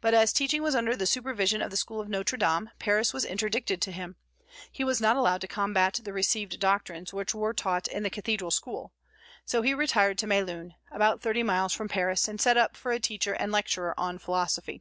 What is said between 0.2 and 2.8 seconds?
teaching was under the supervision of the school of Notre Dame,